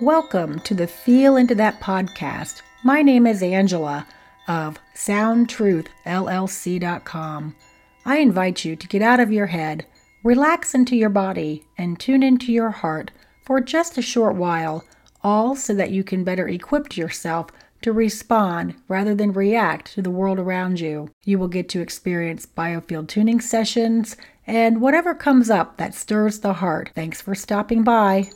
[0.00, 2.62] Welcome to the Feel Into That podcast.
[2.82, 4.08] My name is Angela
[4.48, 7.56] of SoundTruthLLC.com.
[8.04, 9.86] I invite you to get out of your head,
[10.24, 13.12] relax into your body, and tune into your heart
[13.44, 14.84] for just a short while,
[15.22, 17.50] all so that you can better equip yourself
[17.82, 21.08] to respond rather than react to the world around you.
[21.24, 26.54] You will get to experience biofield tuning sessions and whatever comes up that stirs the
[26.54, 26.90] heart.
[26.96, 28.32] Thanks for stopping by.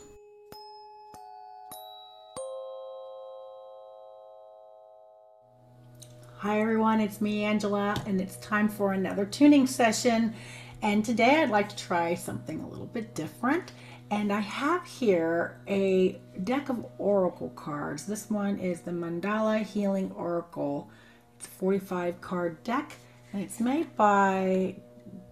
[6.43, 10.35] Hi everyone, it's me Angela and it's time for another tuning session.
[10.83, 13.73] And today I'd like to try something a little bit different.
[14.13, 18.07] And I have here a deck of oracle cards.
[18.07, 20.89] This one is the Mandala Healing Oracle.
[21.37, 22.93] It's a 45 card deck
[23.33, 24.77] and it's made by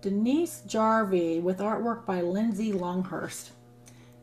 [0.00, 3.52] Denise Jarvie with artwork by Lindsay Longhurst.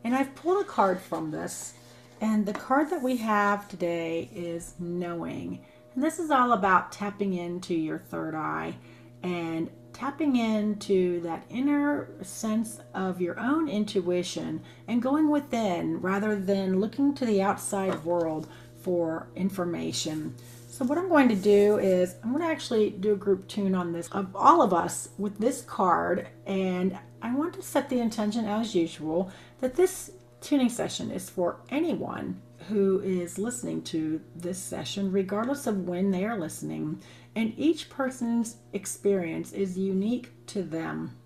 [0.04, 1.72] And I've pulled a card from this.
[2.20, 5.64] And the card that we have today is Knowing.
[5.94, 8.74] And this is all about tapping into your third eye
[9.22, 16.80] and tapping into that inner sense of your own intuition and going within rather than
[16.80, 18.48] looking to the outside world
[18.82, 20.34] for information.
[20.68, 23.76] So what I'm going to do is I'm going to actually do a group tune
[23.76, 28.00] on this of all of us with this card and I want to set the
[28.00, 30.10] intention as usual that this
[30.44, 36.24] tuning session is for anyone who is listening to this session regardless of when they
[36.24, 37.00] are listening
[37.34, 41.16] and each person's experience is unique to them.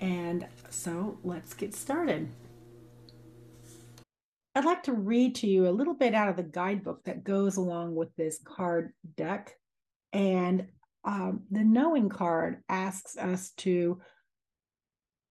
[0.00, 2.28] And so let's get started.
[4.54, 7.56] I'd like to read to you a little bit out of the guidebook that goes
[7.56, 9.54] along with this card deck.
[10.12, 10.66] And
[11.04, 13.98] um, the knowing card asks us to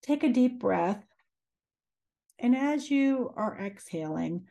[0.01, 1.05] take a deep breath.
[2.41, 4.47] And as you are exhaling,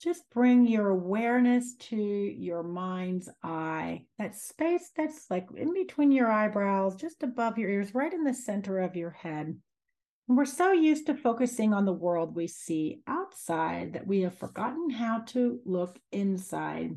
[0.00, 6.30] just bring your awareness to your mind's eye, that space that's like in between your
[6.30, 9.58] eyebrows, just above your ears, right in the center of your head.
[10.28, 14.38] And we're so used to focusing on the world we see outside that we have
[14.38, 16.96] forgotten how to look inside.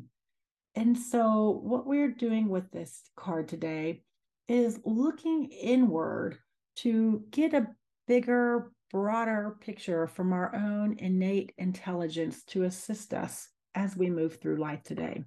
[0.74, 4.02] And so, what we're doing with this card today
[4.46, 6.38] is looking inward
[6.76, 7.68] to get a
[8.06, 14.56] bigger, broader picture from our own innate intelligence to assist us as we move through
[14.56, 15.24] life today.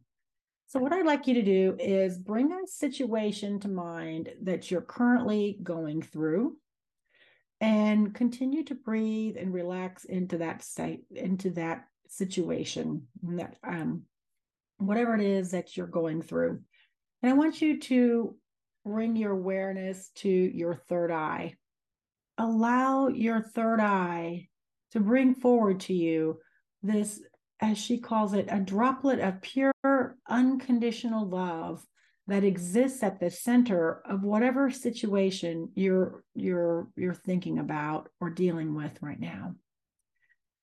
[0.67, 4.81] So, what I'd like you to do is bring a situation to mind that you're
[4.81, 6.57] currently going through
[7.59, 14.03] and continue to breathe and relax into that state into that situation that um
[14.77, 16.61] whatever it is that you're going through
[17.21, 18.35] and i want you to
[18.85, 21.53] bring your awareness to your third eye
[22.37, 24.47] allow your third eye
[24.91, 26.39] to bring forward to you
[26.83, 27.21] this
[27.59, 31.83] as she calls it a droplet of pure unconditional love
[32.27, 38.75] that exists at the center of whatever situation you're you're you're thinking about or dealing
[38.75, 39.55] with right now.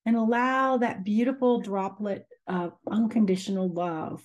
[0.06, 4.22] And allow that beautiful droplet of unconditional love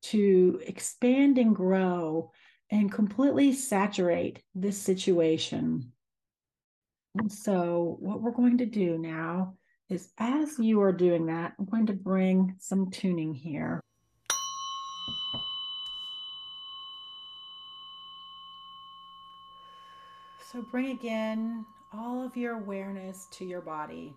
[0.00, 2.30] to expand and grow
[2.70, 5.92] and completely saturate this situation
[7.18, 9.54] and so what we're going to do now
[9.90, 13.80] is as you are doing that i'm going to bring some tuning here
[20.50, 24.16] So bring again all of your awareness to your body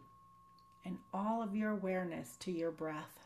[0.85, 3.20] and all of your awareness to your breath.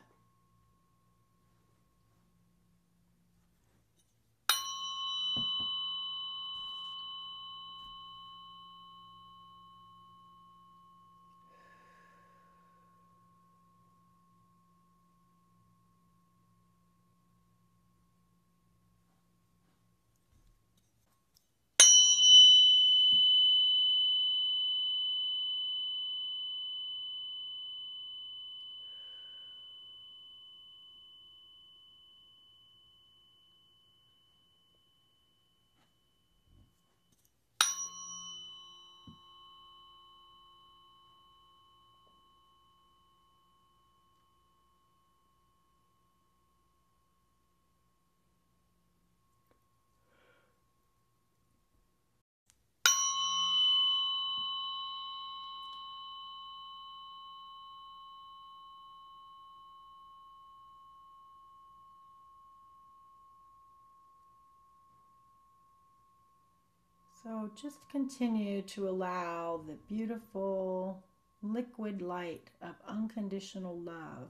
[67.26, 71.04] So just continue to allow the beautiful
[71.42, 74.30] liquid light of unconditional love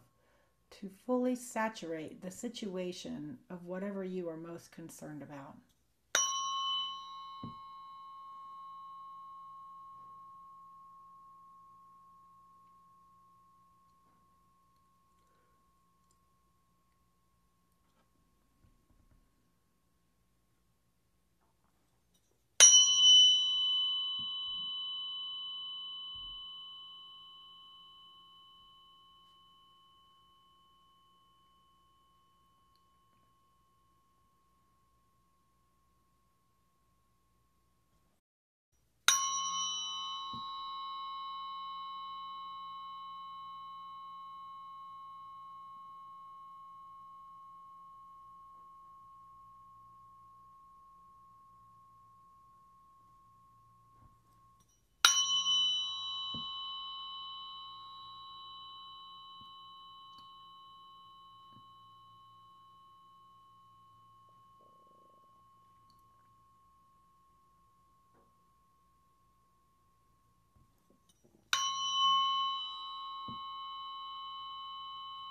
[0.80, 5.58] to fully saturate the situation of whatever you are most concerned about.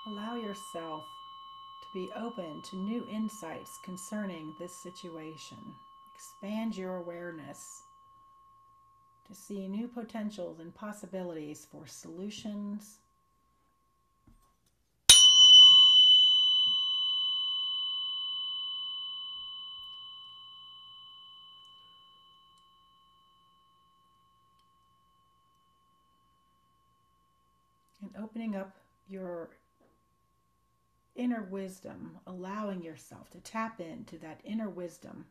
[0.07, 1.03] Allow yourself
[1.81, 5.57] to be open to new insights concerning this situation.
[6.13, 7.81] Expand your awareness
[9.27, 12.99] to see new potentials and possibilities for solutions.
[28.01, 28.75] And opening up
[29.09, 29.49] your
[31.15, 35.25] inner wisdom, allowing yourself to tap into that inner wisdom.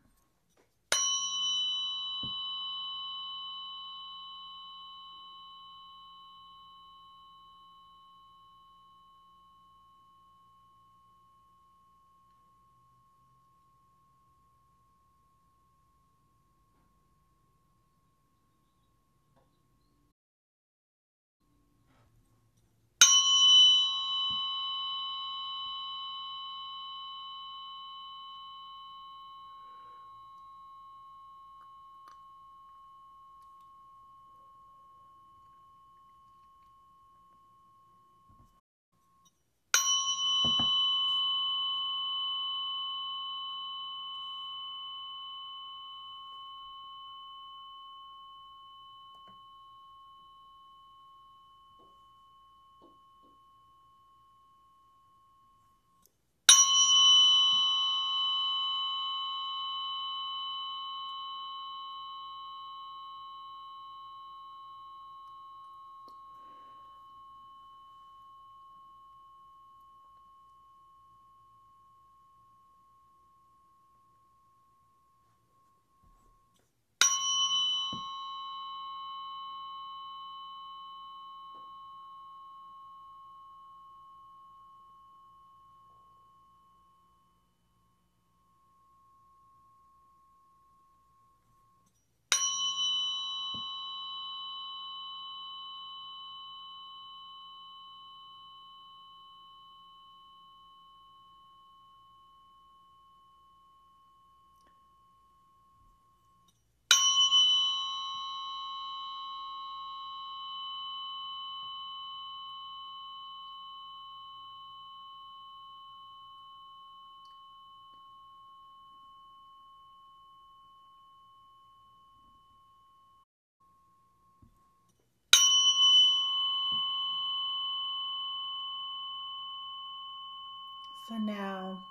[131.07, 131.83] So now,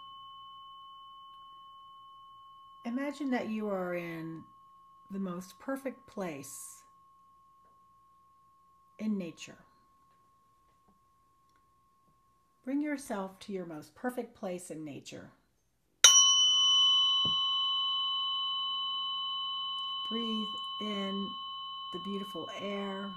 [2.84, 4.42] imagine that you are in
[5.12, 6.82] the most perfect place
[8.98, 9.58] in nature.
[12.64, 15.30] Bring yourself to your most perfect place in nature.
[20.10, 20.46] Breathe
[20.80, 21.28] in
[21.92, 23.10] the beautiful air.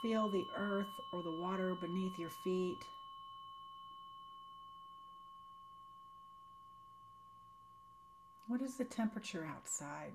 [0.00, 2.84] Feel the earth or the water beneath your feet.
[8.48, 10.12] What is the temperature outside?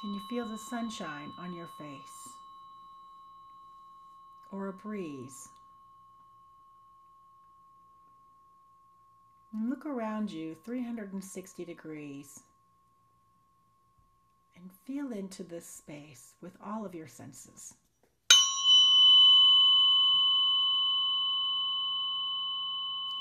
[0.00, 2.28] Can you feel the sunshine on your face?
[4.52, 5.48] Or a breeze?
[9.52, 12.40] And look around you 360 degrees.
[14.56, 17.74] And and feel into this space with all of your senses.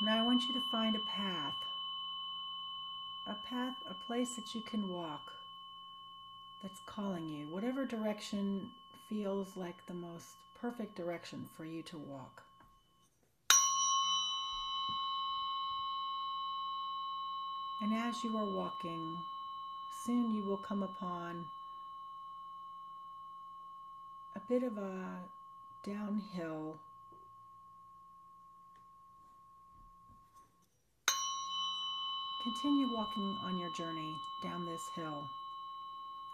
[0.04, 1.54] Now I want you to find a path.
[3.26, 5.32] A path, a place that you can walk
[6.62, 7.48] that's calling you.
[7.48, 8.70] Whatever direction
[9.08, 10.26] feels like the most
[10.60, 12.44] perfect direction for you to walk.
[17.82, 19.18] And as you are walking,
[20.06, 21.46] soon you will come upon
[24.36, 25.20] a bit of a
[25.82, 26.76] downhill
[32.44, 35.24] Continue walking on your journey down this hill,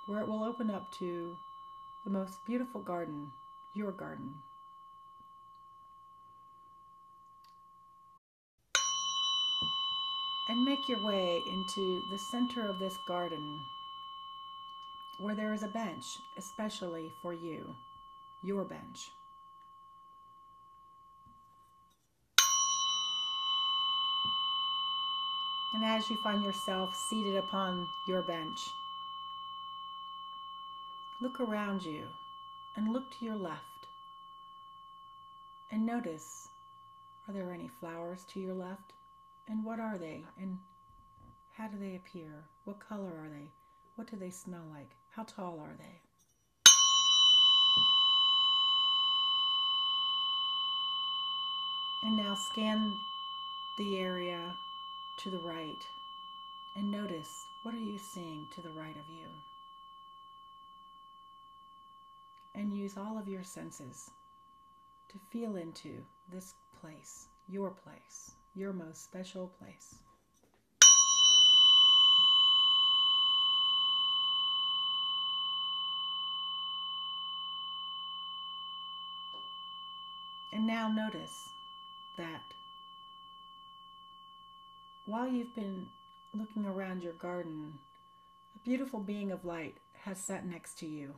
[0.07, 1.37] where it will open up to
[2.03, 3.31] the most beautiful garden,
[3.75, 4.33] your garden.
[10.49, 13.59] And make your way into the center of this garden,
[15.19, 17.75] where there is a bench, especially for you,
[18.41, 19.11] your bench.
[25.73, 28.59] And as you find yourself seated upon your bench,
[31.21, 32.07] look around you
[32.75, 33.79] and look to your left
[35.71, 36.47] and notice
[37.27, 38.93] are there any flowers to your left?
[39.47, 40.23] And what are they?
[40.39, 40.57] And
[41.51, 42.45] how do they appear?
[42.65, 43.51] What color are they?
[43.95, 44.89] What do they smell like?
[45.11, 46.01] How tall are they?
[52.03, 52.91] And now scan
[53.77, 54.55] the area
[55.19, 55.85] to the right
[56.77, 59.25] and notice what are you seeing to the right of you?
[62.55, 64.11] And use all of your senses
[65.09, 69.95] to feel into this place, your place, your most special place.
[80.53, 81.49] And now notice
[82.17, 82.53] that
[85.09, 85.87] while you've been
[86.35, 87.73] looking around your garden,
[88.55, 89.73] a beautiful being of light
[90.03, 91.15] has sat next to you.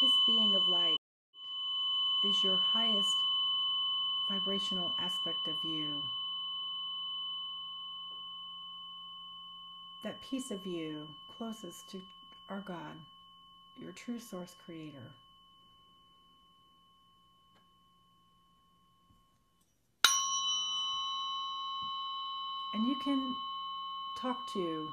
[0.00, 0.96] This being of light
[2.30, 3.14] is your highest
[4.30, 6.00] vibrational aspect of you.
[10.02, 11.06] That piece of you
[11.36, 12.00] closest to
[12.48, 12.96] our God,
[13.76, 15.12] your true source creator.
[22.82, 23.36] And you can
[24.18, 24.88] talk to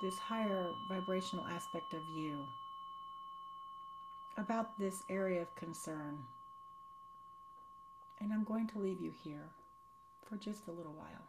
[0.00, 2.46] this higher vibrational aspect of you
[4.38, 6.24] about this area of concern.
[8.22, 9.50] And I'm going to leave you here
[10.26, 11.26] for just a little while.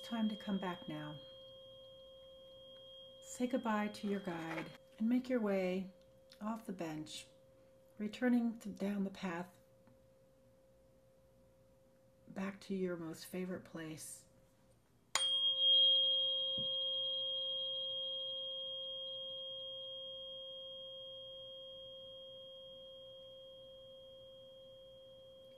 [0.00, 1.12] It's time to come back now.
[3.22, 4.64] Say goodbye to your guide
[4.98, 5.88] and make your way
[6.42, 7.26] off the bench,
[7.98, 9.46] returning to down the path
[12.34, 14.20] back to your most favorite place.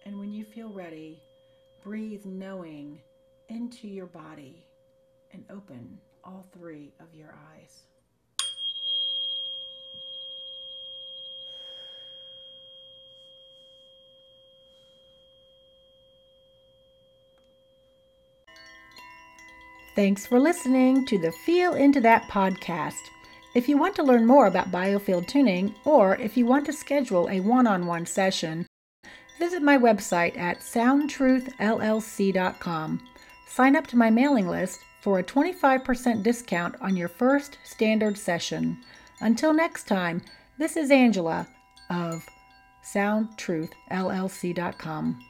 [0.05, 1.23] And when you feel ready,
[1.85, 3.01] breathe knowing
[3.53, 4.65] into your body
[5.33, 7.83] and open all three of your eyes.
[19.95, 22.95] Thanks for listening to the Feel Into That podcast.
[23.55, 27.29] If you want to learn more about biofield tuning, or if you want to schedule
[27.29, 28.67] a one on one session,
[29.39, 33.01] visit my website at soundtruthllc.com.
[33.55, 38.79] Sign up to my mailing list for a 25% discount on your first standard session.
[39.21, 40.23] Until next time,
[40.57, 41.47] this is Angela
[41.91, 42.25] of
[42.83, 45.25] soundtruthllc.com.